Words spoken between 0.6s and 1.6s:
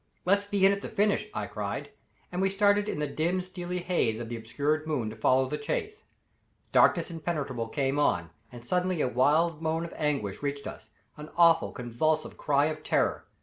in at the finish," I